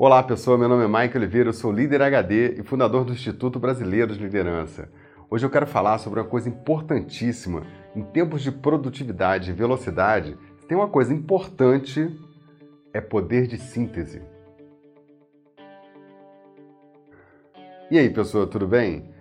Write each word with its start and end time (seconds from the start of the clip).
Olá 0.00 0.22
pessoal, 0.22 0.56
meu 0.56 0.68
nome 0.68 0.84
é 0.84 0.86
Mike 0.86 1.18
Oliveira, 1.18 1.48
eu 1.48 1.52
sou 1.52 1.72
líder 1.72 2.00
HD 2.00 2.60
e 2.60 2.62
fundador 2.62 3.04
do 3.04 3.12
Instituto 3.12 3.58
Brasileiro 3.58 4.14
de 4.14 4.22
Liderança. 4.22 4.88
Hoje 5.28 5.44
eu 5.44 5.50
quero 5.50 5.66
falar 5.66 5.98
sobre 5.98 6.20
uma 6.20 6.26
coisa 6.26 6.48
importantíssima. 6.48 7.66
Em 7.96 8.04
tempos 8.04 8.42
de 8.42 8.52
produtividade 8.52 9.50
e 9.50 9.52
velocidade, 9.52 10.38
tem 10.68 10.78
uma 10.78 10.86
coisa 10.86 11.12
importante, 11.12 12.16
é 12.94 13.00
poder 13.00 13.48
de 13.48 13.58
síntese. 13.58 14.22
E 17.90 17.98
aí 17.98 18.08
pessoal, 18.08 18.46
tudo 18.46 18.68
bem? 18.68 19.12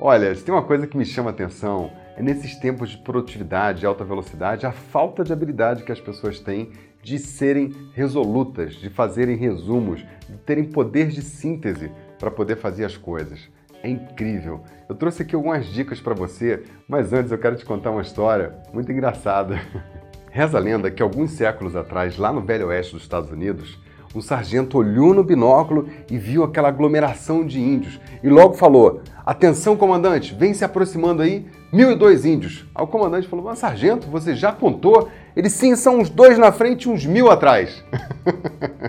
Olha, 0.00 0.34
se 0.34 0.42
tem 0.42 0.54
uma 0.54 0.64
coisa 0.64 0.86
que 0.86 0.96
me 0.96 1.04
chama 1.04 1.28
a 1.28 1.34
atenção, 1.34 1.90
é 2.16 2.22
nesses 2.22 2.58
tempos 2.58 2.88
de 2.88 2.96
produtividade 2.96 3.84
e 3.84 3.86
alta 3.86 4.04
velocidade, 4.04 4.64
a 4.64 4.72
falta 4.72 5.22
de 5.22 5.34
habilidade 5.34 5.84
que 5.84 5.92
as 5.92 6.00
pessoas 6.00 6.40
têm 6.40 6.72
de 7.04 7.18
serem 7.18 7.70
resolutas, 7.92 8.74
de 8.74 8.88
fazerem 8.88 9.36
resumos, 9.36 10.04
de 10.28 10.38
terem 10.38 10.64
poder 10.64 11.08
de 11.08 11.20
síntese 11.22 11.92
para 12.18 12.30
poder 12.30 12.56
fazer 12.56 12.84
as 12.84 12.96
coisas. 12.96 13.48
É 13.82 13.88
incrível. 13.88 14.62
Eu 14.88 14.94
trouxe 14.94 15.22
aqui 15.22 15.34
algumas 15.34 15.66
dicas 15.66 16.00
para 16.00 16.14
você, 16.14 16.64
mas 16.88 17.12
antes 17.12 17.30
eu 17.30 17.38
quero 17.38 17.56
te 17.56 17.64
contar 17.66 17.90
uma 17.90 18.00
história 18.00 18.54
muito 18.72 18.90
engraçada. 18.90 19.60
Reza 20.32 20.56
a 20.56 20.60
lenda 20.60 20.90
que 20.90 21.02
alguns 21.02 21.32
séculos 21.32 21.76
atrás, 21.76 22.16
lá 22.16 22.32
no 22.32 22.40
Velho 22.40 22.68
Oeste 22.68 22.94
dos 22.94 23.02
Estados 23.02 23.30
Unidos, 23.30 23.78
um 24.14 24.20
sargento 24.20 24.78
olhou 24.78 25.12
no 25.12 25.24
binóculo 25.24 25.88
e 26.10 26.16
viu 26.16 26.44
aquela 26.44 26.68
aglomeração 26.68 27.44
de 27.44 27.60
índios 27.60 28.00
e 28.22 28.28
logo 28.28 28.54
falou: 28.54 29.02
Atenção, 29.26 29.76
comandante, 29.76 30.34
vem 30.34 30.54
se 30.54 30.64
aproximando 30.64 31.22
aí, 31.22 31.46
mil 31.72 31.90
e 31.90 31.96
dois 31.96 32.24
índios. 32.24 32.64
Aí 32.74 32.84
o 32.84 32.86
comandante 32.86 33.26
falou: 33.26 33.44
Mas 33.44 33.58
sargento, 33.58 34.06
você 34.06 34.34
já 34.34 34.52
contou? 34.52 35.08
Eles 35.34 35.52
sim 35.52 35.74
são 35.74 35.98
uns 35.98 36.08
dois 36.08 36.38
na 36.38 36.52
frente 36.52 36.84
e 36.84 36.88
uns 36.88 37.04
mil 37.04 37.30
atrás. 37.30 37.82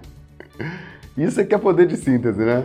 isso 1.16 1.40
é 1.40 1.44
que 1.44 1.54
é 1.54 1.58
poder 1.58 1.86
de 1.86 1.96
síntese, 1.96 2.40
né? 2.40 2.64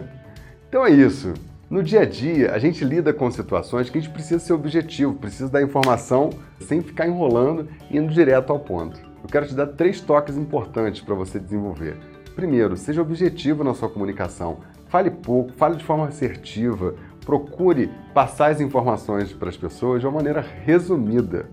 Então 0.70 0.86
é 0.86 0.92
isso. 0.92 1.34
No 1.70 1.82
dia 1.82 2.02
a 2.02 2.06
dia, 2.06 2.54
a 2.54 2.60
gente 2.60 2.86
lida 2.86 3.12
com 3.12 3.30
situações 3.32 3.90
que 3.90 3.98
a 3.98 4.02
gente 4.02 4.14
precisa 4.14 4.40
ser 4.40 4.54
objetivo, 4.54 5.16
precisa 5.16 5.50
dar 5.50 5.64
informação 5.64 6.30
sem 6.62 6.80
ficar 6.80 7.08
enrolando 7.08 7.68
e 7.90 7.98
indo 7.98 8.14
direto 8.14 8.52
ao 8.54 8.60
ponto. 8.60 9.00
Eu 9.24 9.28
quero 9.28 9.48
te 9.48 9.56
dar 9.56 9.66
três 9.66 10.00
toques 10.00 10.38
importantes 10.38 11.02
para 11.02 11.16
você 11.16 11.40
desenvolver. 11.40 11.98
Primeiro, 12.36 12.76
seja 12.76 13.02
objetivo 13.02 13.64
na 13.64 13.74
sua 13.74 13.90
comunicação. 13.90 14.58
Fale 14.88 15.10
pouco, 15.10 15.54
fale 15.54 15.78
de 15.78 15.84
forma 15.84 16.08
assertiva, 16.08 16.96
procure 17.26 17.90
passar 18.14 18.52
as 18.52 18.60
informações 18.60 19.32
para 19.32 19.50
as 19.50 19.58
pessoas 19.58 20.02
de 20.02 20.08
uma 20.08 20.16
maneira 20.16 20.42
resumida. 20.42 21.50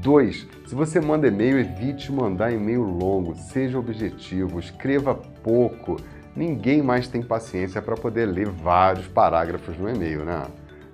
2. 0.00 0.46
Se 0.66 0.74
você 0.74 1.00
manda 1.00 1.26
e-mail, 1.26 1.58
evite 1.58 2.12
mandar 2.12 2.52
e-mail 2.52 2.82
longo, 2.82 3.34
seja 3.34 3.78
objetivo, 3.78 4.60
escreva 4.60 5.14
pouco. 5.14 5.96
Ninguém 6.36 6.80
mais 6.80 7.08
tem 7.08 7.22
paciência 7.22 7.82
para 7.82 7.96
poder 7.96 8.26
ler 8.26 8.48
vários 8.48 9.08
parágrafos 9.08 9.76
no 9.76 9.88
e-mail, 9.88 10.24
né? 10.24 10.44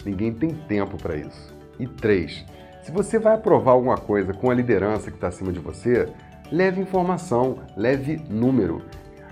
Ninguém 0.04 0.32
tem 0.32 0.50
tempo 0.50 0.96
para 0.96 1.16
isso. 1.16 1.54
E 1.78 1.86
3. 1.86 2.44
Se 2.82 2.92
você 2.92 3.18
vai 3.18 3.34
aprovar 3.34 3.72
alguma 3.72 3.98
coisa 3.98 4.32
com 4.32 4.50
a 4.50 4.54
liderança 4.54 5.10
que 5.10 5.16
está 5.16 5.28
acima 5.28 5.52
de 5.52 5.58
você, 5.58 6.08
leve 6.50 6.80
informação, 6.80 7.58
leve 7.76 8.22
número. 8.30 8.82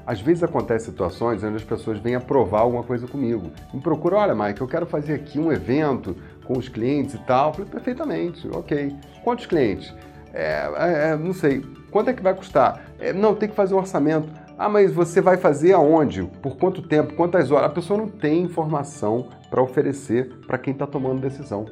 Às 0.06 0.20
vezes 0.20 0.42
acontecem 0.42 0.90
situações 0.90 1.42
onde 1.42 1.56
as 1.56 1.64
pessoas 1.64 1.98
vêm 1.98 2.14
aprovar 2.14 2.60
alguma 2.60 2.82
coisa 2.82 3.06
comigo. 3.06 3.50
Me 3.72 3.80
procuram, 3.80 4.18
olha, 4.18 4.34
Mike, 4.34 4.60
eu 4.60 4.68
quero 4.68 4.86
fazer 4.86 5.14
aqui 5.14 5.38
um 5.38 5.50
evento 5.50 6.14
com 6.44 6.58
os 6.58 6.68
clientes 6.68 7.14
e 7.14 7.18
tal. 7.18 7.48
Eu 7.48 7.54
falei, 7.54 7.70
perfeitamente, 7.70 8.48
ok. 8.52 8.94
Quantos 9.22 9.46
clientes? 9.46 9.94
É, 10.32 10.70
é, 10.76 11.10
é, 11.10 11.16
não 11.16 11.32
sei. 11.32 11.64
Quanto 11.90 12.10
é 12.10 12.12
que 12.12 12.22
vai 12.22 12.34
custar? 12.34 12.84
É, 12.98 13.12
não, 13.12 13.34
tem 13.34 13.48
que 13.48 13.54
fazer 13.54 13.74
um 13.74 13.78
orçamento. 13.78 14.28
Ah, 14.58 14.68
mas 14.68 14.92
você 14.92 15.20
vai 15.20 15.36
fazer 15.36 15.72
aonde? 15.72 16.22
Por 16.42 16.56
quanto 16.56 16.82
tempo? 16.82 17.14
Quantas 17.14 17.50
horas? 17.50 17.66
A 17.66 17.72
pessoa 17.72 17.98
não 17.98 18.08
tem 18.08 18.42
informação 18.42 19.28
para 19.50 19.62
oferecer 19.62 20.32
para 20.46 20.58
quem 20.58 20.72
está 20.72 20.86
tomando 20.86 21.20
decisão. 21.20 21.66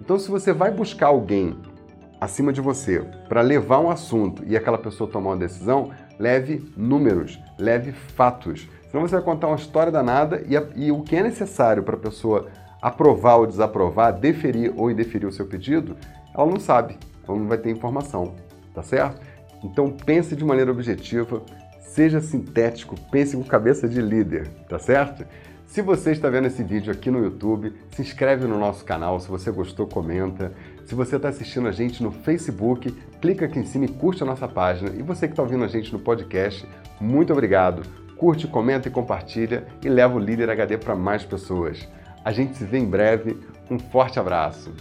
Então, 0.00 0.18
se 0.18 0.30
você 0.30 0.52
vai 0.52 0.70
buscar 0.70 1.08
alguém 1.08 1.56
acima 2.20 2.52
de 2.52 2.60
você 2.60 3.04
para 3.28 3.40
levar 3.40 3.80
um 3.80 3.90
assunto 3.90 4.42
e 4.46 4.56
aquela 4.56 4.78
pessoa 4.78 5.10
tomar 5.10 5.30
uma 5.30 5.36
decisão, 5.36 5.90
leve 6.18 6.64
números, 6.76 7.38
leve 7.58 7.92
fatos. 7.92 8.68
Senão 8.90 9.06
você 9.06 9.16
vai 9.16 9.24
contar 9.24 9.48
uma 9.48 9.56
história 9.56 9.92
danada 9.92 10.42
e, 10.46 10.56
a, 10.56 10.66
e 10.74 10.90
o 10.90 11.02
que 11.02 11.16
é 11.16 11.22
necessário 11.22 11.82
para 11.82 11.96
a 11.96 12.00
pessoa 12.00 12.48
aprovar 12.80 13.36
ou 13.36 13.46
desaprovar, 13.46 14.12
deferir 14.12 14.72
ou 14.76 14.90
indeferir 14.90 15.26
o 15.26 15.32
seu 15.32 15.46
pedido, 15.46 15.96
ela 16.34 16.46
não 16.46 16.60
sabe, 16.60 16.96
ela 17.26 17.36
não 17.36 17.46
vai 17.46 17.58
ter 17.58 17.70
informação, 17.70 18.34
tá 18.74 18.82
certo? 18.82 19.20
Então 19.62 19.90
pense 19.90 20.36
de 20.36 20.44
maneira 20.44 20.70
objetiva, 20.70 21.42
seja 21.80 22.20
sintético, 22.20 22.94
pense 23.10 23.36
com 23.36 23.42
cabeça 23.42 23.88
de 23.88 24.00
líder, 24.00 24.48
tá 24.68 24.78
certo? 24.78 25.26
Se 25.68 25.82
você 25.82 26.12
está 26.12 26.30
vendo 26.30 26.46
esse 26.46 26.64
vídeo 26.64 26.90
aqui 26.90 27.10
no 27.10 27.22
YouTube, 27.22 27.74
se 27.90 28.00
inscreve 28.00 28.46
no 28.46 28.58
nosso 28.58 28.82
canal, 28.86 29.20
se 29.20 29.28
você 29.28 29.50
gostou, 29.50 29.86
comenta. 29.86 30.50
Se 30.86 30.94
você 30.94 31.16
está 31.16 31.28
assistindo 31.28 31.68
a 31.68 31.72
gente 31.72 32.02
no 32.02 32.10
Facebook, 32.10 32.90
clica 33.20 33.44
aqui 33.44 33.58
em 33.58 33.66
cima 33.66 33.84
e 33.84 33.88
curte 33.88 34.22
a 34.22 34.26
nossa 34.26 34.48
página. 34.48 34.90
E 34.96 35.02
você 35.02 35.26
que 35.26 35.34
está 35.34 35.42
ouvindo 35.42 35.62
a 35.62 35.68
gente 35.68 35.92
no 35.92 35.98
podcast, 35.98 36.66
muito 36.98 37.34
obrigado. 37.34 37.82
Curte, 38.16 38.46
comenta 38.46 38.88
e 38.88 38.90
compartilha 38.90 39.66
e 39.84 39.90
leva 39.90 40.16
o 40.16 40.18
Líder 40.18 40.48
HD 40.48 40.78
para 40.78 40.96
mais 40.96 41.22
pessoas. 41.22 41.86
A 42.24 42.32
gente 42.32 42.56
se 42.56 42.64
vê 42.64 42.78
em 42.78 42.88
breve. 42.88 43.38
Um 43.70 43.78
forte 43.78 44.18
abraço. 44.18 44.72